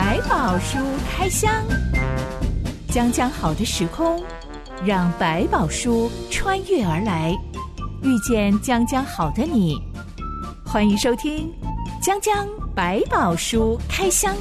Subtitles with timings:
[0.00, 0.78] 百宝书
[1.10, 1.52] 开箱，
[2.88, 4.22] 将将好的时空，
[4.86, 7.36] 让百宝书穿越而来，
[8.04, 9.76] 遇见将将好的你。
[10.64, 11.52] 欢迎收听
[12.00, 14.32] 《将将百宝书开箱》。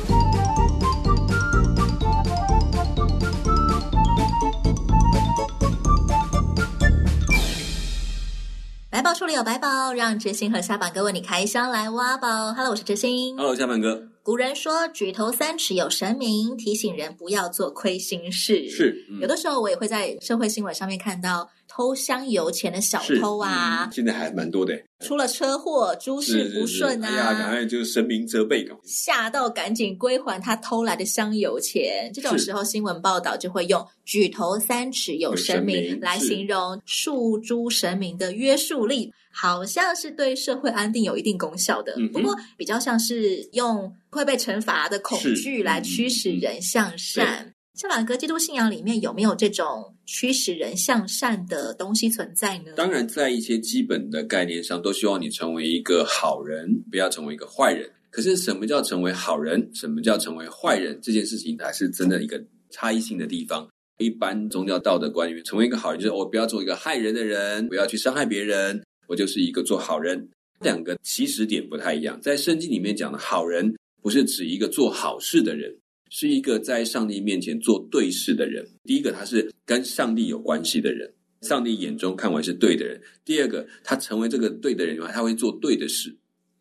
[8.92, 12.54] 百宝书里有百宝，让知心和下巴哥为你开箱来挖宝。
[12.54, 13.36] Hello，我是知心。
[13.36, 14.17] Hello，下巴哥。
[14.28, 18.68] 古人说“举头三尺有神明”，提醒人不要做亏心事。
[18.68, 23.86] 是，嗯、有的时候我也会在社会新闻上面看到偷香油钱的小偷啊。
[23.86, 32.10] 嗯、现在还蛮多的，出了车祸，诸事不顺啊，是是是哎呀，赶快就是神明责备，吓到赶紧归还他偷来的香油钱。
[32.12, 39.14] 这种时候，新闻报道就会用“举头三尺有神明”神明来形容诉诸神明的约束力。
[39.30, 47.54] 好像是对社会安定有一定功效的，嗯、不过比较像是用会被惩罚的恐惧来驱使人向善。
[47.78, 52.72] 下巴哥，基督信仰里面有没有这种驱使人向善的东西存在呢？
[52.76, 57.88] 当然，在一些基本的概念上，都希望你成为一个好人，不要成为一个坏人。
[58.10, 59.70] 可是，什么叫成为好人？
[59.76, 61.00] 什么叫成为坏人？
[61.04, 63.70] 这件事情才是真的一个差异性的地方。
[64.00, 68.82] 一般宗教道德观念，成为一个好人，就是我不要做一个害人的人，不要去伤害别人。
[69.06, 70.28] 我就是一个做好人，
[70.62, 72.20] 两个起始点不太一样。
[72.22, 73.72] 在圣经里面讲的好人，
[74.02, 75.72] 不是指一个做好事的人，
[76.10, 78.68] 是一个在上帝面前做对事的人。
[78.84, 83.02] 第一个，他是跟上帝有关系的人，上帝眼中看为是对的人。
[83.26, 86.16] 第二个，他成为这个对的人以外，他会做对的事，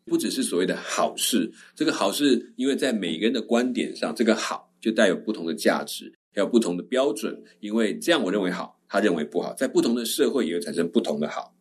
[0.05, 1.51] 不只是所谓的好事。
[1.75, 7.41] 这个好事，因为在每个人的观点上，这个好就带有不同的价值，还有不同的标准。
[7.59, 11.53] 因为这样我认为好，他认为不好，在不同的社会也会产生不同的好。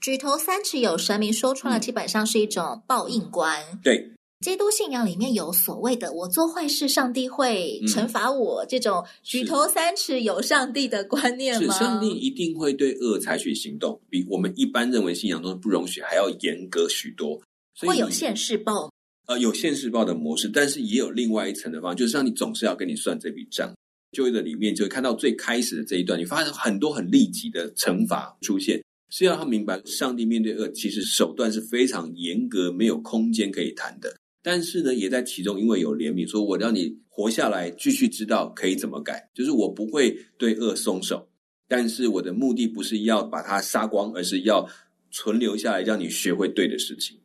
[0.00, 3.62] 举头三尺有神明，说穿了，基本上是一种报应观。
[3.82, 11.74] 对，基督信仰里面有所谓的“我做坏事，上帝会惩罚我”这种“举头三尺有上帝”的观念吗？
[11.74, 17.38] 是，上帝一定会对恶采取行动，比我们一般认为信仰中不容许还要严格许多。
[17.80, 18.90] 会有现世报，
[19.26, 23.70] 呃，有现世报的模式，但是也有另外一层的方法，就是让你总是要跟你算这笔账。
[24.12, 28.82] 旧约的里面就会看到最开始的这一段，你发现很多很立即的惩罚出现。
[29.10, 34.16] 是要他明白，上帝面对恶，其实手段是非常严格，没有空间可以谈的。
[34.42, 41.28] 但是呢，也在其中，因为有怜悯，说我让你活下来，继续知道可以怎么改，就是我不会对恶松手。
[41.68, 44.68] 但是我的目的不是要把它杀光，而是要
[45.10, 47.18] 存留下来，让你学会对的事情。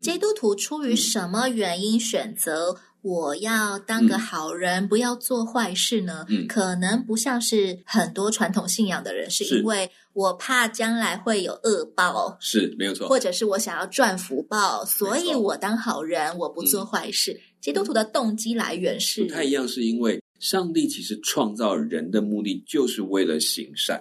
[0.00, 2.76] 基督徒出于什么原因选择？
[3.02, 6.24] 我要当个好人，嗯、不要做坏事呢？
[6.28, 17.32] 嗯，可能不像是很多传统信仰的人，是因为我怕将来会有恶报，是没有错，或者是我想要赚福报，所以我当好人，我不做坏事。
[17.32, 24.00] 嗯、基督徒的动机来源是不太一样，是因为上帝其实创造人的目的就是为了行善，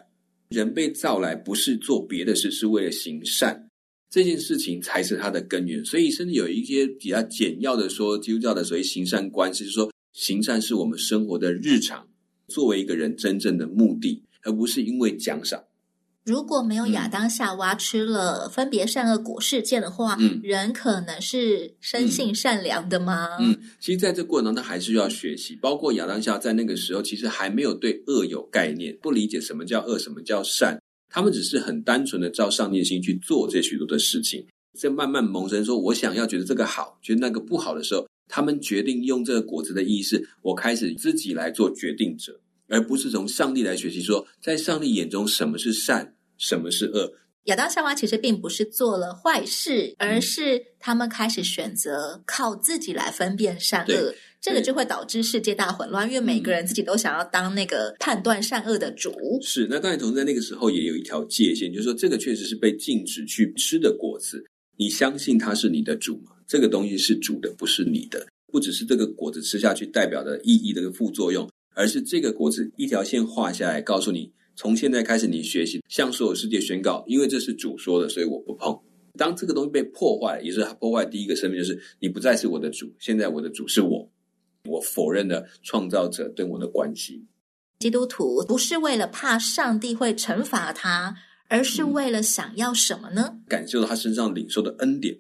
[0.50, 3.68] 人被造来不是做别的事，是为了行善。
[4.12, 12.06] 这件事情才是它的根源，所以甚至有一些比较简要的说，基督教的所谓行善观，就是说行善是我们生活的日常，
[12.50, 15.64] 作为一个人真正的目的，而不是因为奖赏。
[16.26, 23.38] 如果没有亚当夏娃吃了分别善恶果事件的话，嗯，人可能是生性善良的吗？
[23.40, 30.80] 嗯，其实在这过程当中，他还是要学习，包括亚当夏在那个时候，其实还没有对恶有概念，不理解什么叫恶，什么叫善。
[31.14, 34.46] 他们只是很单纯的照上帝的心去做这许多的事情，
[34.80, 42.40] 在慢慢萌生说，我想要觉得这个好，觉得那个不好的时候，他们决定用这个果子的意识，我开始自己来做决定者，
[42.70, 47.14] 而不是从上帝来学习说，在上帝眼中什么是善，什么是恶。
[47.46, 54.14] 亚当夏娃其实并不是做了坏事，而是他们开始选择靠自己来分辨善恶。
[54.40, 59.12] 这个就会导致世界大混乱，因为每个人自己都想要当那个判断善恶的主。
[59.42, 64.44] 是，那当然，同时在那个时候也有一条界限，就是说这个确实是被禁止去吃的果子。
[64.78, 66.32] 你相信它是你的主吗？
[66.48, 68.26] 这个东西是主的，不是你的。
[68.52, 74.32] 不只是这个果子吃下去代表的意义的副作用，而是这个果子一条线画下来，告诉你，
[74.62, 78.80] 从现在开始你学习向所有世界宣告，因为这是主说的，所以我不碰。
[79.18, 84.08] 当这个东西被破坏，也是破坏第一个生命，就是你不再是我的主，现在我的主是我。
[84.66, 87.26] 我否认了创造者对我的关系。
[87.80, 91.16] 基督徒不是为了怕上帝会惩罚他，
[91.50, 93.40] 而是为了想要什么呢？
[93.48, 95.18] 感受到他身上领受的恩典。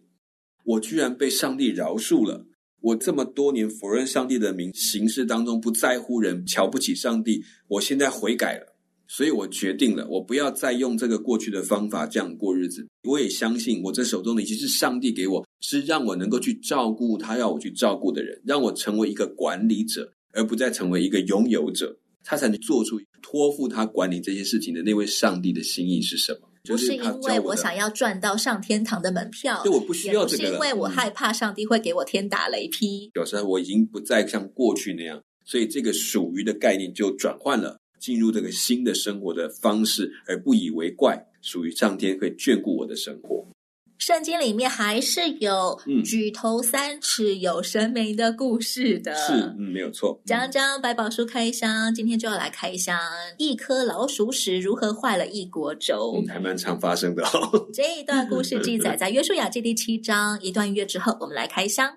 [0.65, 2.45] 我居然被上帝饶恕了。
[2.81, 7.43] 我这么多年否认上帝的名，行事当中不在乎人，瞧不起上帝。
[7.67, 8.70] 我现在悔改了，
[9.13, 12.87] 所以我决定了，我不要再用这个过去的方法这样过日子。
[13.03, 21.93] 我也相信，我这手中的已经是上帝给我是让我能够去照顾他要我去照顾的人，让我成为一个管理者，而不再成为一个拥有者，
[22.23, 26.47] 他才能做出托付他管理这些事情的那位上帝的心意是什么？
[26.63, 33.11] 不是因为我想要赚到上天堂的门票，对，我不需要这个，不是因为我害怕上帝会给我天打雷劈。
[33.15, 43.45] 有时候我已经不再像过去那样，所以这个属于的概念就转换了，进入这个新的生活的方式，而不以为怪，属于上天会眷顾我的生活。
[43.99, 50.19] 圣经里面还是有举头三尺有神明的故事的，是，嗯，没有错。
[50.25, 52.99] 讲讲百宝书开箱，今天就要来开箱
[53.37, 57.69] 一颗老鼠屎如何坏了一锅粥，嗯，还蛮常发生的哦。
[57.71, 60.41] 这一段故事记载在约书亚记第七章。
[60.41, 61.95] 一段音乐之后，我们来开箱。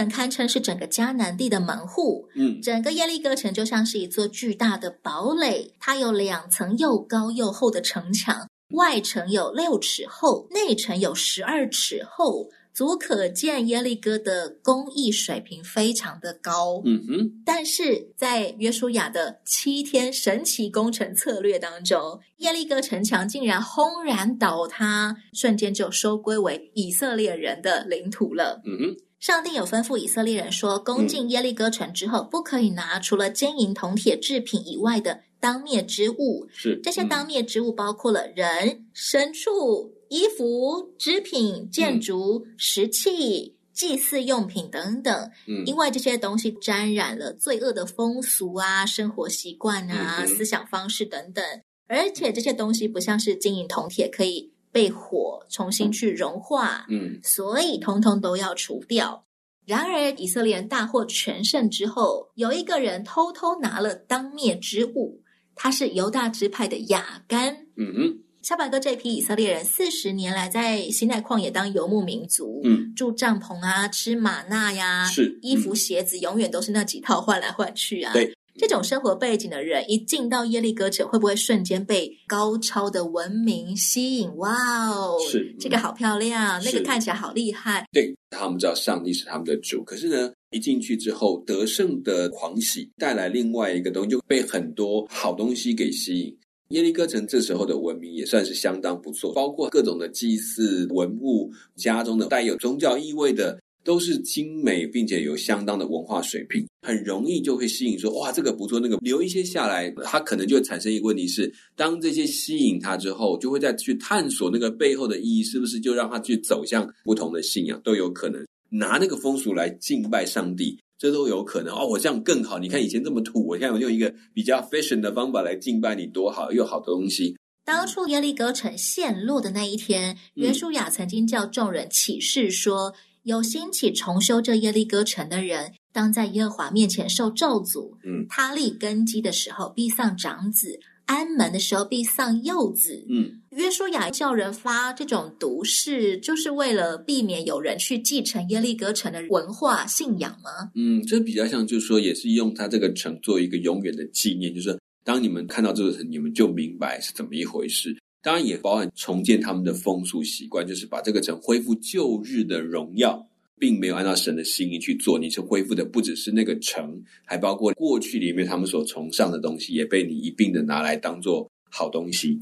[0.00, 16.80] 城堪称是整个迦南地的门户，嗯，整个耶利哥城就像是一座巨大的堡垒，它有两层又高又厚的城墙，外城有六尺厚，内城有十二尺厚，足可见耶利哥的工艺水平非常的高。
[16.86, 28.62] 嗯哼，但是在约书亚的七天神奇工程策略当中，耶利哥城墙竟然轰然倒塌，瞬间就收归为以色列人的领土了。
[28.64, 28.96] 嗯哼。
[29.20, 36.48] 上帝有吩咐以色列人说，攻进耶利哥城之后，不可以拿除了金银铜铁制品以外的当灭之物。
[36.50, 45.30] 是这些当灭之物包括了人、牲畜、衣服、织品、建筑、石器、祭祀用品等等。
[45.46, 51.44] 嗯，因为这些东西沾染了罪恶的风俗啊、生活习惯啊、思想方式等等，
[51.86, 54.49] 而且这些东西不像是金银铜铁可以。
[54.72, 59.24] 被火重新去融化，嗯，所以通通都要除掉。
[59.66, 65.22] 然而，以色列人大获全胜之后，有一个人偷偷拿了当灭之物，
[65.54, 67.66] 他是犹大支派的雅干。
[67.76, 78.34] 嗯哼，小白哥这批以色列人四十年来在西奈旷野当游牧民族，嗯，住帐篷啊，吃玛纳呀，是衣服鞋子永远都是那几套换来换去啊，对。
[78.56, 84.36] 这种生活背景的人一进到耶利哥城，会不会瞬间被高超的文明吸引？
[84.36, 87.86] 哇哦，是这个好漂亮，那个看起来好厉害。
[87.92, 96.36] 对，他们知道上帝是他们的主，可是呢，一进去之后得胜的狂喜带来另外一个东西，就被很多好东西给吸引。
[96.68, 103.58] 耶利哥城这时候的文明也算是相当不错，包括各种的祭祀文物，家中的带有宗教意味的。
[103.82, 121.86] 都是精美，并且有相当的文化水平，很容易就会吸引说，哇，这个不错，那个留一些下来，他可能就会产生一个问题是，当这些吸引他之后，就会再去探索那个背后的意义，是不是就让他去走向不同的信仰都有可能，拿那个风俗来敬拜上帝，这都有可能哦。
[121.86, 127.34] 我这样更好，你看以前这么土，我现在用一个比较 fashion 的方法来敬拜你，多好，又好的东西。
[127.64, 132.92] 当初耶利哥城陷落的那一天，约书亚曾经叫众人起誓说。
[133.24, 137.96] 有兴起重修这耶利哥城的人，当在耶和华面前受咒诅。
[138.04, 143.04] 嗯，他立根基的时候必丧长子，安门的时候必丧幼子。
[143.10, 150.70] 嗯，约书亚叫人发这种毒誓，就是为了避免有人去继承耶利哥城的文化信仰吗？
[150.74, 157.94] 嗯，这比较像，就是说，也是用他这个城做一个永远的纪念，就是当你们看到这个城，你们就明白是怎么一回事。
[158.22, 163.26] 当然也包含重建他们的风俗习惯，就是把这个城恢复旧日的荣耀，
[163.58, 165.18] 并没有按照神的心意去做。
[165.18, 172.40] 你是恢复的不只是那个城，还包括过去里面他们所崇尚的东西，也被你一并的拿来当做好东西。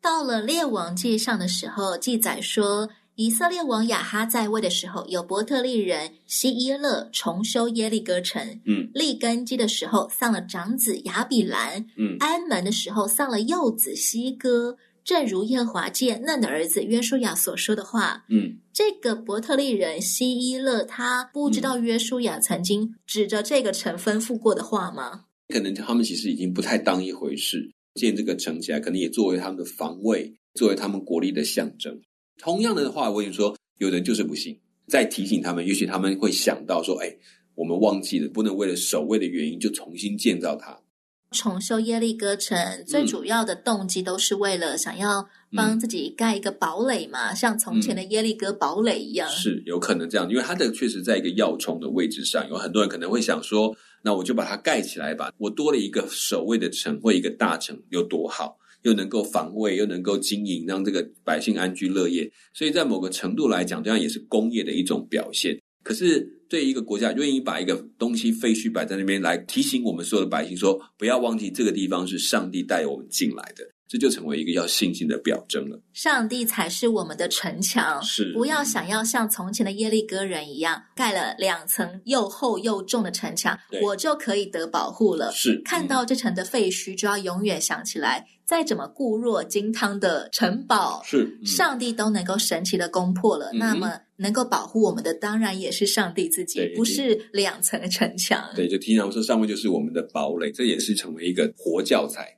[0.00, 8.60] 到了列王记上的时候，记载说，以色列王亚哈在位的时候，有伯特利人希伊勒重修耶利哥城。
[8.64, 11.84] 嗯，立根基的时候丧了长子亚比兰。
[11.96, 14.76] 嗯，安门的时候丧了幼子希哥。
[15.08, 25.24] 正如耶和华借嫩的儿子约书亚所说的话，嗯，这个伯特利人希伊勒，他不知道约书亚曾经指着这个城吩咐过的话吗？
[25.48, 31.98] 可能他们其实已经不太当一回事，建这个城起来，可能也作为他们的防卫，作为他们国力的象征。
[32.38, 37.10] 同样的话，我跟你说，有人就是不信，再提醒他们，也许他们会想到说，哎，
[37.54, 40.78] 我们忘记了，不能为了守卫的原因就重新建造它。
[41.30, 42.56] 重修耶利哥城
[42.86, 49.28] 最主要的动机都是为了想要帮自己盖一个堡垒嘛，嗯、像从前的耶利哥堡垒一样。
[49.28, 58.56] 是有可能这样，因为它的确实在一个要冲的位置上，有很多人可能会想说，那我就把它盖起来吧，我多了一个守卫的城或一个大城有多好？
[58.82, 62.30] 又能够防卫，又能够经营，让这个百姓安居乐业。
[62.54, 65.60] 所以在某个程度来讲，这样也是工业的一种表现。
[65.88, 73.64] 可是对一个国家愿意把一个东西废墟摆在那边，来提醒我们所有的百姓说，不要忘记这个地方是上帝带我们进来的。
[73.88, 75.80] 这就成为一个要信心的表征了。
[75.94, 85.32] 上帝才是我们的城墙，是不要想要像从前的耶利哥人一样，盖了两层又厚又重的城墙，我就可以得保护了。
[85.32, 93.50] 是看到这城的废墟，就要永远想起来，再怎么固若金汤的城堡，是、嗯、上帝都能够神奇的攻破了。
[93.54, 98.44] 嗯、那么能够保护我们的，当然也是上帝自己，不是两层的城墙。
[98.54, 102.37] 对，就经常说上面就是我们的堡垒，这也是成为一个活教材。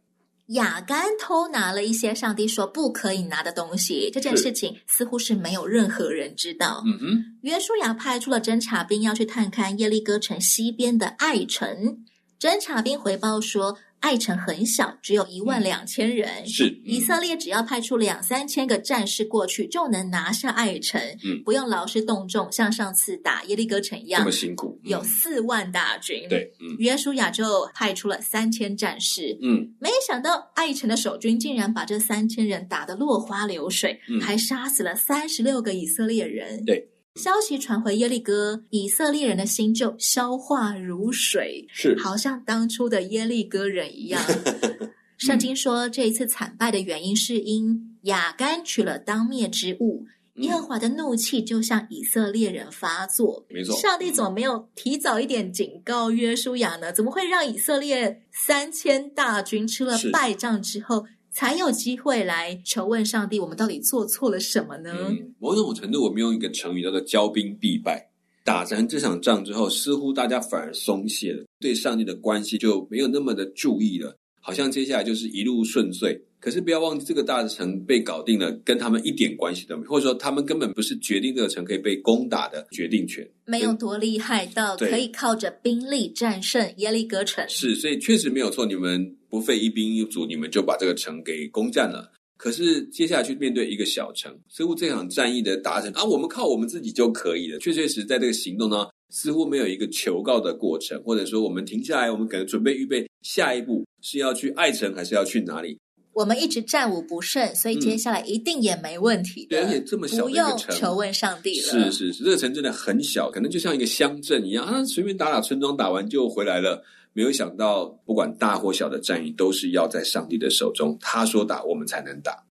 [0.50, 6.82] 亚干偷拿了一些上帝说不可以拿的东西，这件事情似乎是没有任何人知道。
[6.86, 12.04] 嗯哼，约书亚派出了侦察兵要去探看耶利哥城西边的爱城，
[12.40, 16.28] 侦察兵回报说，爱城很小，只有一万两千人。
[16.42, 21.00] 嗯、是、嗯、以色列只要派出两三千个战士过去，就能拿下爱城。
[21.24, 24.80] 嗯，不用劳师动众，像上次打耶利哥城一样这么辛苦。
[24.84, 26.26] 有四万大军。
[26.28, 29.38] 对，嗯，约书亚就派出了三千战士。
[29.42, 36.64] 嗯，没想到爱城的守军竟然把这三千人打得落花流水，嗯、还杀死了三十六个以色列人。
[36.64, 36.88] 对。
[37.20, 44.22] 消息传回耶利哥，以色列人的心就消化如水，是好像当初的耶利哥人一样。
[45.18, 53.44] 圣经说，这一次惨败的原因是因雅干取了当灭之物，耶和华的怒气就向以色列人发作。
[53.50, 56.90] 没错，上帝怎么没有提早一点警告约书亚呢？
[56.90, 61.04] 怎么会让以色列三千大军吃了败仗之后？
[61.32, 64.92] 才有机会来求问上帝，我们到底做错了什么呢？
[64.98, 68.08] 嗯，某种程度，我们用一个成语叫做“骄兵必败”。
[68.42, 76.20] 打完这场仗之后，似乎大家反而松懈了，对上帝的关系就没有那么的注意了，好像接下来就是一路顺遂。
[76.40, 87.44] 可是不要忘记，这个大城被搞定了，跟他们一点关系都没有，或者说他们根本不是决定这个城可以被攻打的决定权，没有多厉害到可以靠着兵力战胜耶利哥城。
[87.46, 92.10] 是，所以确实没有错，你们不费一兵一卒，你们就把这个城给攻占了。
[92.36, 97.58] 可是接下来去面对一个小城，似乎这场战役的达成啊，我们靠我们自己就可以了。
[97.58, 105.78] 确确实实在这个行动呢，似乎没有一个求告的过程，或者说我们停下来，我们可能准备预备下一步是要去爱城，还是要去哪里？
[106.12, 109.56] 我们一直战无不胜，所以接下来一定也没问题的。
[109.56, 111.66] 对，而且这么小的一个城，不用求问上帝了。
[111.68, 116.82] 是是是，这个城真的很小，可能就像一个乡镇一样啊，随便打打村庄，打完就回来了。
[117.12, 122.44] 没有想到，不管大或小的战役，都是要在上帝的手中，他说打，我们才能打。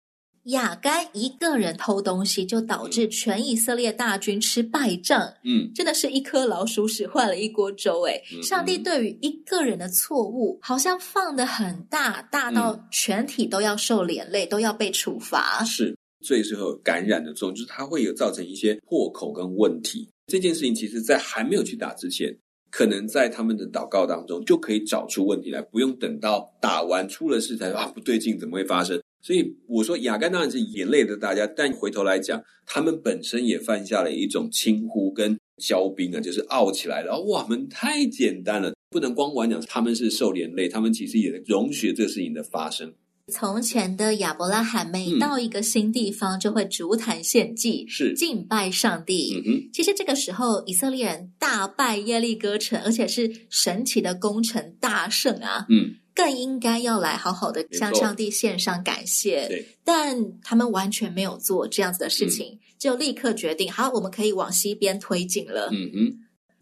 [0.44, 5.20] 亚干一个人偷东西，就导致全以色列大军吃败仗。
[5.44, 8.06] 嗯，真的是一颗老鼠屎坏了一锅粥。
[8.06, 15.62] 哎，嗯，上帝对于一个人的错误，好像放得很大，大到全体都要受连累，都要被处罚。
[15.64, 20.08] 是，最适合感染的作用，就是它会有造成一些破口跟问题。
[20.28, 22.34] 这件事情，其实在还没有去打之前，
[22.70, 29.00] 可能在他们的祷告当中就可以找出问题来，不用等到打完出了事才说啊，不对劲，怎么会发生？
[29.20, 37.20] 所以我说，亚干当然是连累的大家，但回头来讲，他们本身也犯下了一种轻忽跟骄兵啊，就是傲起来了。
[37.22, 42.92] 哇，我们太简单了，不能光玩讲他们是受连累，他们其实也容许这事情的发生。
[43.30, 49.34] 从前的亚伯拉罕每到一个新地方，就会逐坛献祭，是敬拜上帝。
[49.36, 55.66] 嗯哼，其实这个时候，以色列人大败耶利哥城，而且是神奇的攻城大胜啊。
[55.68, 55.96] 嗯。
[56.14, 65.68] 更应该要来好好的向上帝献上感谢，但他们完全没有做这样子的事情，嗯、就立刻决定好，我们可以往西边推进了。
[65.70, 66.18] 嗯哼，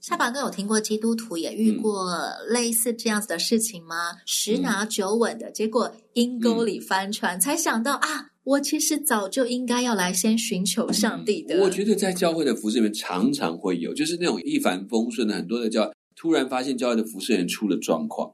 [0.07, 2.13] 下巴哥有听过基督徒也遇过
[2.49, 4.13] 类似这样子的事情吗？
[4.13, 11.57] 嗯、十拿九稳的结果，阴沟里翻船，嗯、才想到啊，我其实早就应该要来先寻求上帝的。
[11.57, 18.33] 嗯、我觉得在教会的服饰里面常常会有，就是那种一帆风顺的很多的教，突然发现教会的服饰人出了状况。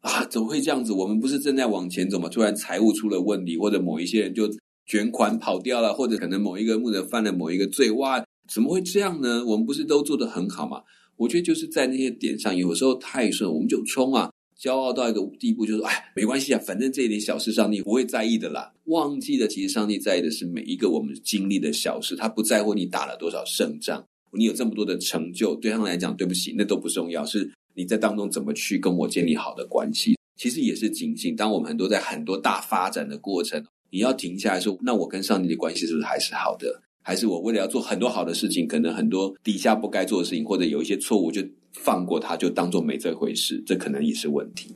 [0.00, 0.92] 啊，怎么会这样子？
[0.92, 2.28] 我们不是正在往前走吗？
[2.28, 4.46] 突然财务出了问题，或者某一些人就
[4.84, 9.42] 卷款跑掉了，或者可能某一个牧者犯了某一个罪，哇，怎么会这样呢？
[9.46, 10.82] 我们不是都做得很好吗？
[11.16, 18.72] 我觉得就是在那些点上，有时候太顺，我们就冲啊，骄傲到一个地步，就是说，哎，没关系啊，反正这一点小事，上帝不会在意的啦。
[18.84, 27.50] 忘记了，其实上帝在意的是每一个我们经历的小事，他不在乎你打了多少胜仗，你有这么多的成就，对他们来讲，对不起，那都不重要，是。
[27.76, 30.16] 你在当中怎么去跟我建立好的关系？
[30.36, 31.34] 其实也是警醒。
[31.34, 36.80] 当我们很多在很多大发展的过程，你要停下来说，那我跟上帝的关系是不是还是好的？
[37.06, 41.42] 还是我为了要做很多好的事情，可能很多底下不该做的事情，或者有一些错误就
[41.74, 44.74] 放过他，就当做没这回事，这可能也是问题。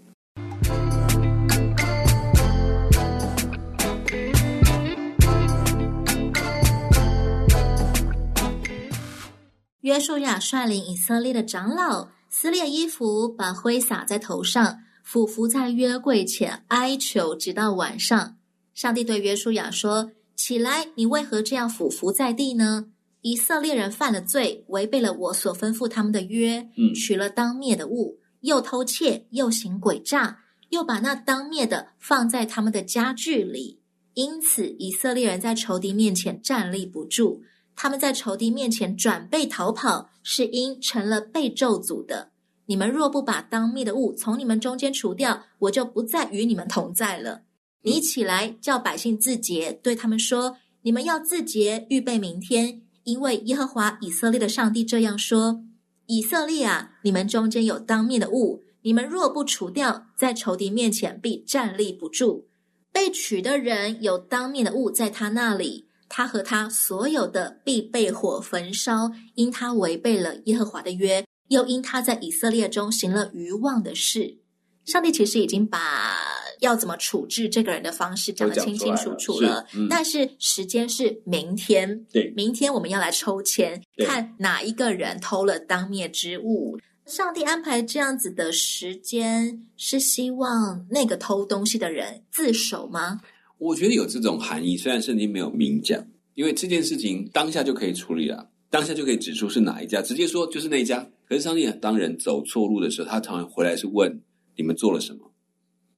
[9.80, 18.36] 约书亚率领以色列的长老撕裂衣服，把灰撒在头上，俯伏在约柜前哀求，直到晚上。
[18.74, 20.10] 上帝对约书亚说。
[20.38, 22.86] 起来，你为何这样俯伏在地呢？
[23.22, 33.80] 以色列人犯了罪，违背了我所吩咐他们的约，嗯，取了当灭的物，又偷窃，又行诡诈，又把那当灭的放在他们的家具里。
[34.14, 37.42] 因此，以色列人在仇敌面前站立不住。”
[37.74, 42.30] 他们在仇敌面前转背逃跑，是因成了被咒诅的。
[42.66, 47.42] 你们若不把当灭的物从你们中间除掉，我就不再与你们同在了。
[47.82, 55.62] 你起来，叫百姓自洁，对他们说：你们要自洁，预备明天，因为耶和华以色列的上帝这样说：
[56.06, 62.48] 以色列啊，你们中间有当面的物，你们若不除掉，在仇敌面前必站立不住。
[62.92, 65.86] 被取的人有当面的物在他那里。
[66.10, 74.38] 他和他所有的必被火焚烧，因他违背了耶和华的约，又因他在以色列中行了愚妄的事。
[74.86, 76.16] 上帝其实已经把
[76.60, 82.04] 要怎么处置这个人的方式讲得清清楚楚了，嗯、但是时间是明天。
[82.12, 86.78] 对，明天我们要来抽签，看哪一个人偷了当灭之物。
[87.06, 93.20] 上帝安排这样子的时间，是希望那个偷东西的人自首吗？
[93.56, 101.08] 我觉得有这种含义，虽然圣经没有明讲，因为这件事情当下就可以处理了，当下就可以指出是哪一家，直接说就是那一家。
[101.26, 104.20] 可是上帝当人走错路的时候，他常常回来是问
[104.54, 105.27] 你们做了什么？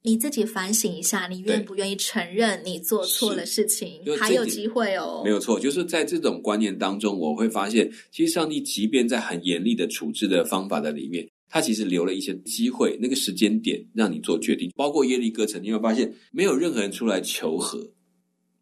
[0.02, 4.00] 你自己反省一下，你愿不愿意承认你做错了事情？
[4.18, 5.20] 还有机会哦。
[5.24, 11.28] 没有错，就是在这种观念当中，我会发现，其实上帝即便在很严厉的处置的方法的里面。
[11.52, 17.90] 他其实留了一些机会，那个时间点让你做决定，包括耶利哥城，你会发现没有任何人出来求和，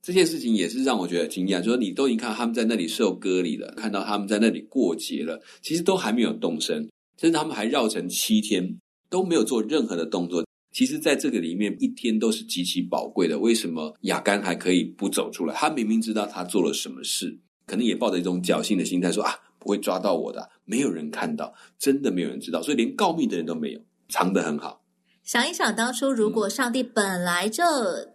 [0.03, 1.61] 这件事情也是让我觉得惊讶。
[1.61, 6.77] 就是你都已经看到他们在那里受割礼了，看到他们在那里过节了，其实都还没有动身，
[7.21, 8.67] 甚至他们还绕城七天
[9.11, 10.43] 都没有做任何的动作。
[10.79, 13.37] 其实，在这个里面，一天都是极其宝贵的。
[13.37, 15.53] 为什么亚干还可以不走出来？
[15.53, 17.37] 他明明知道他做了什么事，
[17.67, 19.35] 可能也抱着一种侥幸的心态说啊。
[19.59, 24.85] 不会抓到我的，没有人看到，真的没有人知道，所以连告密的人都没有，藏得很好。
[25.25, 27.65] 想一想，当初如果上帝本来就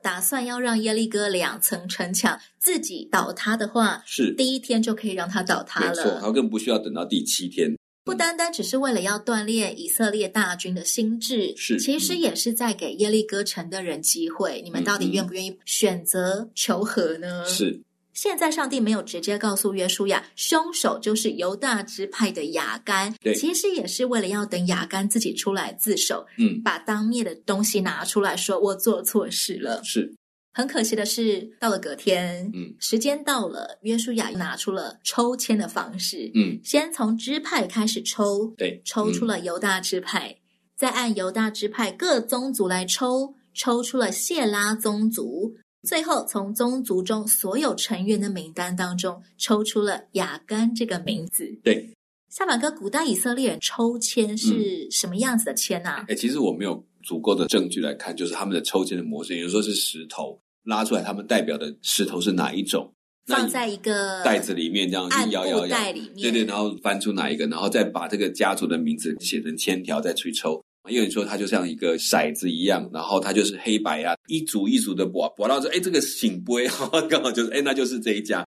[0.01, 5.89] 打算要让耶利哥两层城墙自己倒塌的话，是第一天就可以让它倒塌了。
[5.89, 7.75] 没错，他更不需要等到第七天。
[8.03, 14.61] 不单单只是为了要锻炼以色列大军的心智，是其实也是在给耶利哥城的人机会。
[14.61, 17.45] 你们到底愿不愿意选择求和呢？
[17.45, 17.81] 是。
[18.13, 23.11] 现在上帝没有直接告诉约书亚，凶手就是犹大支派的雅干。
[23.19, 29.81] 对，其实也是为了要等雅干自己出来自首，嗯，把当面的东西拿出来说，我做错事了。
[29.83, 30.13] 是，
[30.53, 40.37] 很可惜的是，到了隔天，嗯，时间到了，约书亚拿出了抽签的方式，嗯，先从支派开始抽，对，抽出了犹大支派，嗯，
[40.75, 45.55] 再按犹大支派各宗族来抽，抽出了谢拉宗族。
[45.81, 51.59] 最后，从宗族中所有成员的名单当中抽出了亚干这个名字。
[51.61, 51.93] 对，
[52.29, 56.05] 夏板哥，古代以色列人抽签是什么样子的签啊？
[56.07, 62.91] 哎、嗯，其实我没有足够的证据来看，就是他们的抽签的模式，有时候是石头拉出来，他们代表的石头是哪一种，
[63.27, 70.61] 放在一个袋子里面，这样摇摇摇，袋里面，对对，然后翻出哪一个，然后再把这个家族的名字写成签条，再去抽。
[70.89, 76.67] 因为你说它就像一个骰子一样，然后它就是黑白啊，一组一组的拨，拨到这，哎，这个醒杯，
[77.09, 78.45] 刚好就是，哎，那就是这一家。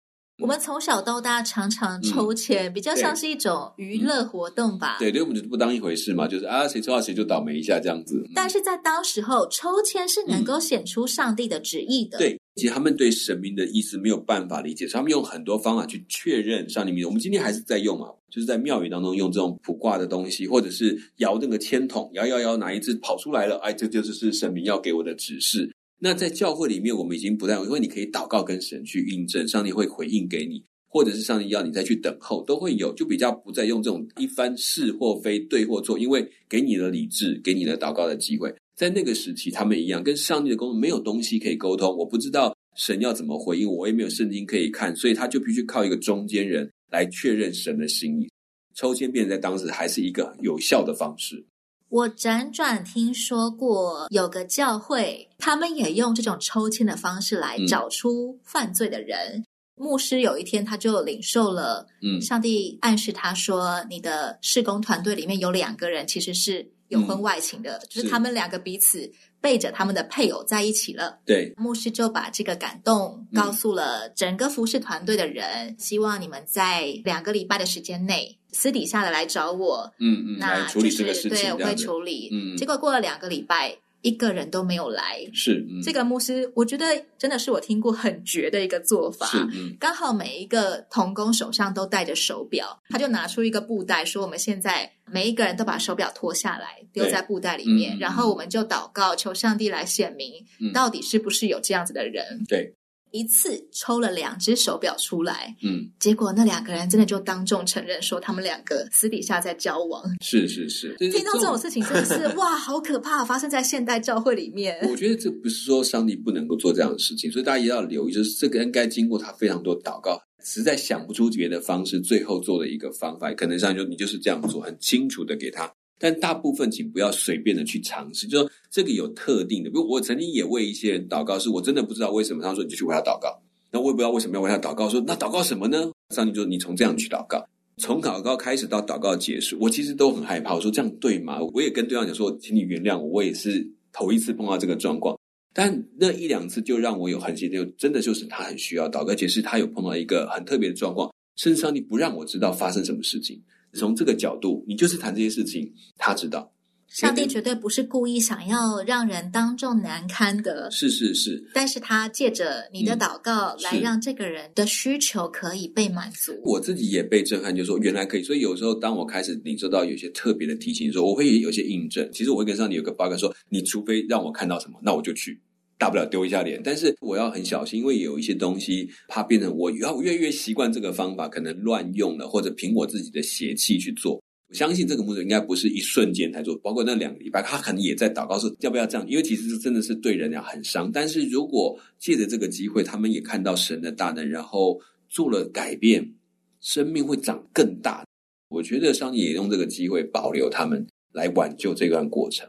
[0.41, 4.97] 我们从小到大常常抽签，嗯、比较像是一种娱乐活动吧。
[5.01, 8.25] 对，对，我们就不当一回事嘛，就是啊，谁抽到谁就倒霉一下这样子。
[8.35, 12.19] 但是在当时候，抽签是能够显出上帝的旨意的。
[12.19, 12.41] 嗯、对。
[12.55, 17.07] 其实他们对神明的意思没有办法理解，所以他们用很多方法去确认上帝名字。
[17.07, 23.59] 我们今天还是在用啊，就是在庙宇当中用这种卜卦的东西，或者是摇那个签筒，摇摇摇，哪一只跑出来了？
[23.59, 25.73] 哎，这就是是神明要给我的指示。
[26.01, 38.55] 那在教会里面，我们已经不再用，因为你可以祷告跟神去印证，上帝会回应给你，或者是上帝要你再去等候，都会有，就比较不再用这种一番是或非、对或错，因为给你的理智，给你的祷告的机会。
[38.77, 48.31] 在那个时期，他们一样跟上帝的沟通没有东西可以沟通，我不知道神要怎么回应我，也没有圣经可以看，所以他就必须靠一个中间人来确认神的心意。
[48.77, 51.45] 抽签变在当时还是一个有效的方式。
[51.89, 59.19] 我辗转听说过有个教会，他们也用这种抽签的方式来找出犯罪的人。
[59.37, 59.45] 嗯、
[59.77, 66.73] 牧师有一天他就领受了，嗯，上帝暗示他说，你的事工团队里面有两个人其实是。
[66.89, 71.19] 有婚外情的，嗯、就是他们两个彼此背着他们的配偶在一起了。
[71.27, 79.93] 对，牧师就把这个感动告诉了整个服侍团队的人，嗯、希望你们在两个礼拜的时间内私底下的来找我。
[79.99, 82.29] 嗯嗯，那、就是、对，我会处理。
[82.33, 83.77] 嗯，结果过了两个礼拜。
[84.01, 86.87] 一个人都没有来，是、嗯、这个牧师，我觉得
[87.19, 89.27] 真的是我听过很绝的一个做法。
[89.27, 102.77] 是，嗯、刚好每一个童工手上都戴着手表，他就拿出一个布袋，说：“我们现在每一个人都把手表脱下来，丢在布袋里面，嗯、然后我们就祷告，求上帝来显明，嗯、到底是不是有这样子的人。”对。
[103.11, 110.03] 一次抽了两只手表出来，嗯，结果那两个人真的就当众承认说他们两个私底下在交往。
[110.21, 113.25] 是是是，听到这种事情真的是 哇，好可怕！
[113.25, 114.79] 发生在现代教会里面。
[114.89, 125.73] 我觉得这不是说上帝不能够做这样的事情，所以大家也要留意，就是这个应该经过他非常多祷告，实在想不出别的方式，最后做的一个方法，可能上就你就是这样做，很清楚的给他。
[125.99, 129.69] 但大部分请不要随便的去尝试，就说这个有特定的。
[129.69, 133.37] 比如我曾经也为一些人祷告，是我真的不知道为什么，他说你就去为他祷告。
[133.71, 135.91] 那我也不知道为什么要为他祷告，说那祷告什么呢？
[136.15, 137.45] 上帝就说你从这样去祷告，
[137.77, 140.55] 从祷告开始到祷告结束，我其实都很害怕。
[140.55, 141.39] 我说这样对吗？
[141.53, 145.19] 我也跟对方讲说，请你原谅我，我也是头一次碰到这个状况。
[145.53, 153.43] 但那一两次就让我有很心就真的就是他很需要祷告，而且是他有碰到一个很特别的状况，甚至上帝不让我知道发生什么事情。
[153.75, 156.53] 从这个角度，你就是谈这些事情，他知道。
[156.89, 161.51] 上帝绝对不是故意想要让人当众难堪的，是是是。
[161.53, 166.33] 但是他借着你的祷告来让这个人的需求可以被满足。
[166.43, 168.23] 我自己也被震撼，就是说原来可以。
[168.23, 172.09] 所以有时候当我开始领受到有些特别的提醒的时候，我会有些印证。
[172.11, 175.39] 其实我会跟上帝有个报告说，你除非让我看到什么，那我就去，
[175.79, 176.61] 大不了丢一下脸。
[176.63, 184.21] 但是我要很小心，因为有一些东西怕变成我要越越习惯这个方法，可能乱用了，或者凭我自己的邪气去做。
[184.51, 190.91] 我相信这个牧者应该不是一瞬间才做，包括那两个礼拜，他可能也在祷告说要不要这样，因为其实是真的是对人家很伤。
[190.91, 196.15] 但是如果借着这个机会，他们也看到神的大能，然后做了改变，
[196.61, 198.07] 生命会长更大。
[198.49, 202.49] 我觉得上帝也用这个机会保留他们，来挽救这段过程。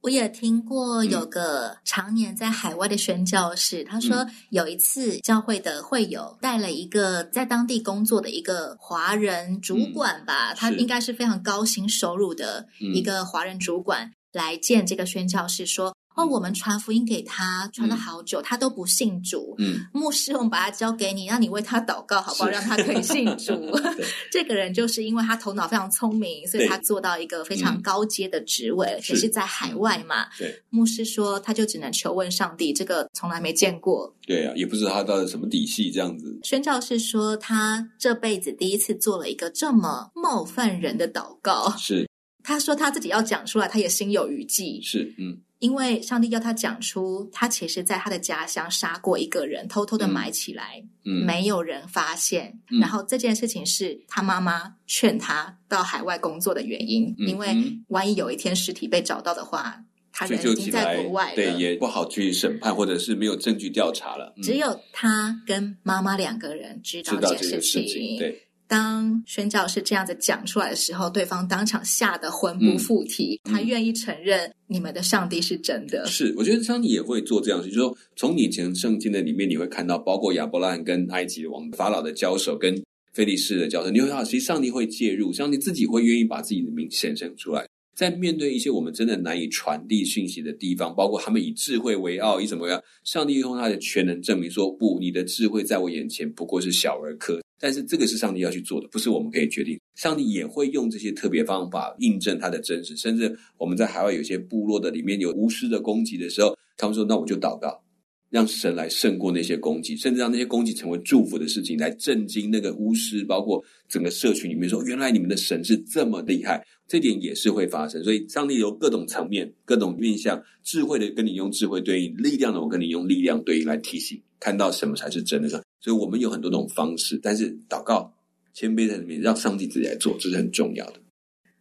[0.00, 15.94] 我也听过有个常年在海外的宣教士，嗯、他说有一次教会的会友带了一个在当地工作的一个华人主管吧，嗯、他应该是非常高薪收入的一个华人主管，嗯、来见这个宣教士说。
[16.18, 19.54] 哦，我们传福音给他，传了好久，嗯、他都不信主。
[19.58, 22.46] 嗯，牧师，我们把他交给你，让你为他祷告，好不好？
[22.46, 23.54] 是让他可以信主。
[24.32, 30.26] 这个人就是因为他头脑非常聪明，所以他做到一个非常高阶的职位，也、嗯、是在海外嘛。
[30.36, 34.12] 对，牧师说，他就只能求问上帝，这个从来没见过。
[34.26, 36.36] 对啊，也不知道他到底什么底细，这样子。
[36.42, 41.72] 宣教士说，他这辈子第一次做了一个这么冒犯人的祷告。
[41.78, 42.08] 是，
[42.42, 44.80] 他说他自己要讲出来，他也心有余悸。
[44.82, 45.38] 是，嗯。
[45.58, 52.58] 因为上帝要他讲出，他其实在他的家乡杀过一个人，偷偷的埋起来，嗯，没有人发现。
[52.70, 57.56] 嗯，然后这件事情是他妈妈劝他到海外工作的原因，嗯，因为
[57.88, 64.32] 万一有一天尸体被找到的话，他人已经在国外了，对，也不好去审判，或者是没有证据调查了。
[64.36, 68.47] 嗯，只有他跟妈妈两个人知道这件事情，事情对。
[68.68, 73.40] 当宣教士这样子讲出来的时候，对方当场吓得魂不附体。
[73.44, 76.06] 嗯、他愿意承认你们的上帝是真的。
[76.06, 82.78] 是，我觉得上帝也会做这样事，就是说，从以前圣经的里面，你会看到，包括亚伯拉罕跟埃及王法老的交手，跟
[83.14, 87.66] 菲利士的交手，你会看到，其实上帝会介入，上帝自己会愿意把自己的名显现出来。
[87.98, 92.80] 在面对一些我们真的难以传递讯息的地方，包括他们以智慧为傲，以怎么样？
[93.02, 97.40] 上帝用他的全能证明说：不，你的智慧在我眼前不过是小儿科。
[97.58, 99.76] 但是这个是上帝要去做的，不是我们可以决定。
[99.96, 102.96] 上帝也会用这些特别方法印证他的真实。
[102.96, 107.82] 甚至我们在海外有些部落的里面有巫师的攻击的时候，他们说：“那我就祷告，
[108.30, 118.02] 让神来胜过那些攻击，甚至让那些攻击成为祝福的事情，来震惊那个巫师，包括整个社群里面说，原来你们的神是这么厉害。”这点也是会发生。
[118.02, 125.48] 所以上帝有各种层面、各种面向，智慧的跟你用智慧对应，力量的我跟你用力量对应来提醒，看到什么才是真的。
[125.48, 128.10] 所以我们有很多种方式，但是祷告、
[128.54, 130.94] 谦卑在里面，让上帝自己来做，这是很重要的。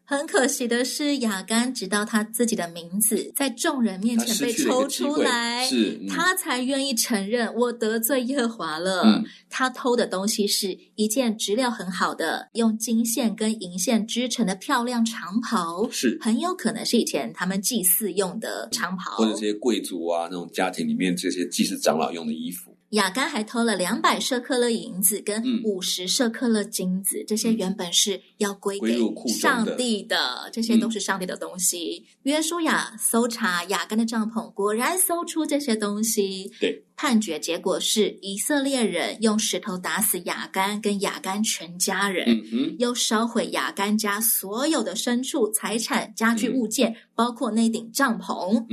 [0.09, 9.01] 很可惜的是，雅干直到他自己的名字在众人面前被抽出来，是、嗯、他才愿意承认我得罪耶和华了。
[9.03, 22.76] 嗯、他偷的东西是一件质料很好的、用金线跟银线织成的漂亮长袍，是很有可能是以前他们祭祀用的长袍，或者这些贵族啊那种家庭里面这些祭祀长老用的衣服。
[22.91, 28.97] 亚干还偷了两百舍克勒银子跟五十舍克勒金子，嗯，这些原本是要归给
[29.27, 32.05] 上帝的，的这些都是上帝的东西。
[32.05, 36.51] 嗯，约书亚搜查雅干的帐篷，果然搜出这些东西。
[36.61, 42.25] 对，判决结果是以色列人用石头打死雅干跟雅干全家人，
[42.79, 48.65] 又烧毁雅干家所有的牲畜、财产、家具物件，嗯，包括那顶帐篷。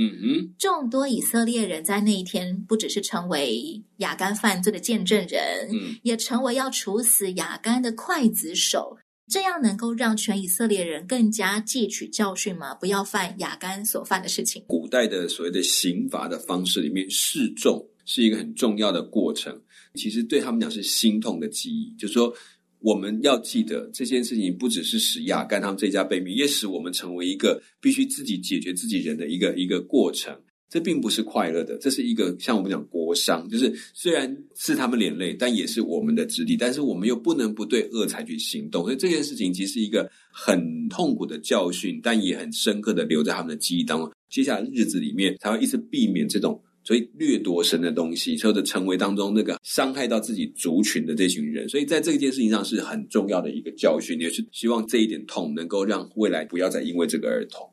[0.57, 8.97] 众多以色列人在那一天不只是成为雅干犯罪的见证人，嗯，也成为要处死雅干的刽子手，
[9.29, 12.73] 这样能够让全以色列人更加汲取教训吗？
[12.73, 14.63] 不要犯雅干所犯的事情。
[14.67, 19.59] 古代的所谓的刑罚的方式里面，示众是一个很重要的过程。
[19.95, 22.33] 其实对他们讲是心痛的记忆，就是说
[22.79, 30.33] 我们要记得这件事情，不只是使亚干他们这家被灭，也使我们成为一个必须自己解决自己人的一个一个过程。
[30.67, 44.11] 这并不是快乐的，这是一个像我们讲国殇，就是虽然是他们连累，但也是我们的子弟，但是我们又不能不对恶采取行动，所以这件事情其实是一个很痛苦的教训，但也很深刻的留在他们的记忆当中。
[44.27, 51.67] 接下来日子里面才会一直避免这种所以掠夺神的东西，或者成为当中那个伤害到自己族群的这群人。
[51.67, 57.67] 所以在这件事情上是很重要的一个教训，也是希望这一点痛能够让未来不要再因为这个而痛。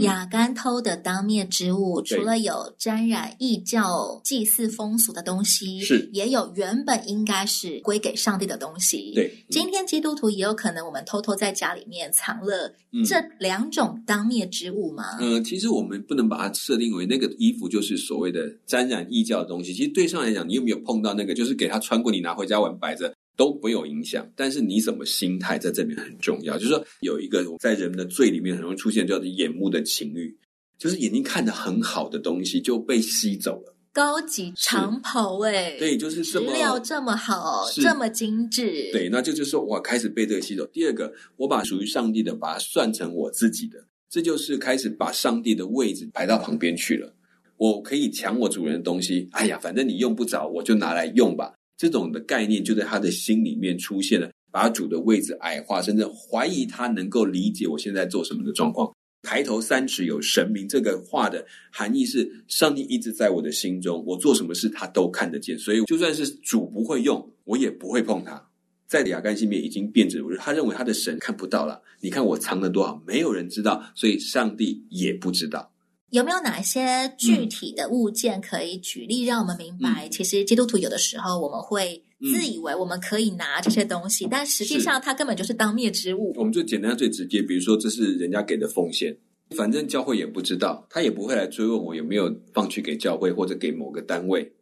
[0.00, 9.12] 亚干偷的当面之物，除了有沾染异教祭祀风俗的东西，是也有原本应该是归给上帝的东西。
[9.14, 12.74] 对，嗯、今天基督徒也有可能，我们偷偷在家里面藏了
[13.06, 15.04] 这两种当面之物吗？
[15.20, 19.72] 嗯、呃，其实我们不能把它设定为那个衣服就是所谓的沾染异教的东西。
[19.72, 23.14] 其实对上来讲，你有没有碰到那个，就是给他穿过，你拿回家玩摆着。
[23.36, 26.56] 都不会有影响，但是你怎么心态在这边很重要。
[26.56, 30.36] 就是说，有一个在人们的罪里面很容易出现叫做眼目的情欲，
[30.78, 33.74] 就是眼睛看得很好的东西就被吸走了。
[33.92, 38.90] 高级长袍哎，对，就是这么料这么好，这么精致。
[38.92, 40.66] 对，那就就是说，我开始被这个吸走。
[40.66, 47.10] 第二个，我把属于上帝的把它算成我自己的，这就是开始把上帝的位置排到旁边去了。
[47.56, 51.54] 我可以抢我主人的东西，哎呀，反正你用不着，我就拿来用吧。
[51.76, 58.90] 这种的概念就在他的心里面出现了，把主的位置矮化，甚至怀疑他能够理解我现在做什么的状况。
[59.22, 68.40] 抬头三尺有神明，这个话的含义是，上帝一直在我的心中，我做什么事他都看得见，所以就算是主不会用，我也不会碰他。
[68.86, 71.82] 在亚干心里面已经变质，他认为他的神看不到了。
[72.00, 75.72] 你看我藏了多少，没有人知道，所以上帝也不知道。
[76.10, 80.06] 有没有哪些具体的物件可以举例，让我们明白？
[80.06, 82.00] 嗯、其实基督徒有的时候我们会
[82.32, 86.32] 自以为我们可以拿这些东西，嗯、但实际上它根本就是当灭之物。
[86.36, 89.16] 我们最简单、最直接，比如说这是人家给的奉献，
[89.56, 94.52] 反正教会也不知道，他也不会来追问我有没有放去给教会或者给某个单位，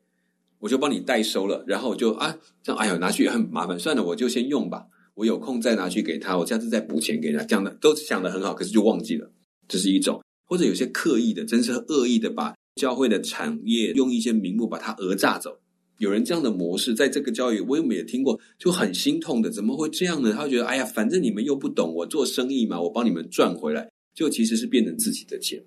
[0.61, 9.31] 我就帮你代收了，然后我就啊，这样哎呦拿去也很麻烦，算了，我就先用吧，我有空再拿去给他，我下次再补钱给他，这样的都想的很好，可是就忘记了，
[9.69, 10.24] 这是一种。
[10.47, 15.59] 或者有些刻意的，真是恶意的，把教会的产业用一些名目把它讹诈走。
[15.99, 19.49] 有人这样的模式，在这个教育我也没有听过，就很心痛的。
[19.49, 20.33] 怎么会这样呢？
[20.33, 25.65] 他觉得，哎呀，反正你们又不懂，我做生意嘛，我帮你们赚回来，就其实是变成自己的钱。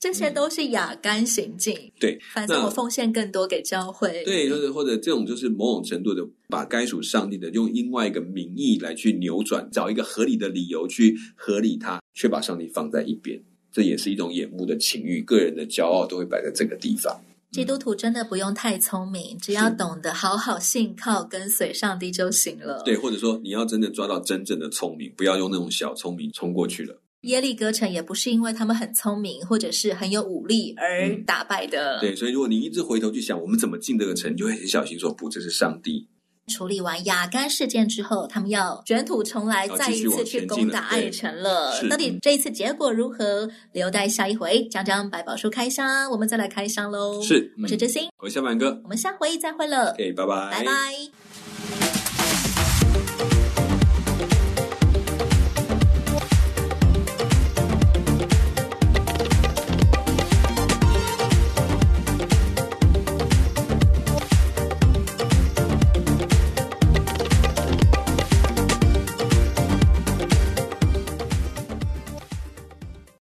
[0.00, 1.92] 这些都是雅干行径。
[2.00, 4.24] 对，反正我奉献更多给教会。
[4.24, 13.40] 对，或者或者这种就是某种程度的把该属上帝的用另外一个名义来去扭转，找一个合理的理由去合理它，却把上帝放在一边。
[13.72, 17.18] 这也是一种眼目的情欲，个人的骄傲都会摆在这个地方。
[17.50, 22.82] 基督徒真的不用太聪明，只要懂得好好信靠、跟随上帝就行了。
[22.82, 26.98] 对，或者说你要真的抓到真正的聪明，不要用那种小聪明冲过去了。
[27.22, 31.98] 耶利哥城也不是因为他们很聪明或者是很有武力而打败的。
[31.98, 32.00] 嗯。
[32.00, 36.08] 对，所以如果你一直回头去想，我们怎么进这个城，就会很小心说，不，这是上帝。
[36.48, 41.80] 处理完雅干事件之后，他们要卷土重来，再一次去攻打爱城了。
[41.88, 43.48] 到底这一次结果如何？
[43.72, 47.22] 留待下一回，讲讲百宝书开箱，我们再来开箱喽。
[47.22, 49.92] 是，我是真心，我是小满哥，我们下回再会了。
[49.92, 51.81] OK，拜拜，拜拜。